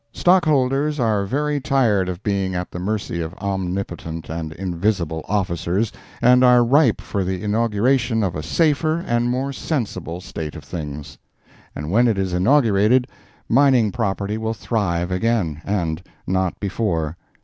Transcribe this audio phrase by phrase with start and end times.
[0.13, 5.91] Stockholders are very tired of being at the mercy of omnipotent and invisible officers,
[6.23, 11.19] and are ripe for the inauguration of a safer and more sensible state of things.
[11.75, 13.05] And when it is inaugurated,
[13.47, 17.15] mining property will thrive again, and not before.